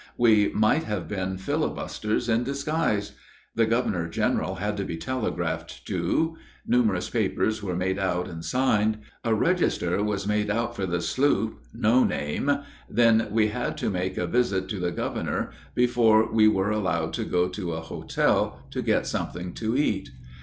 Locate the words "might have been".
0.51-1.37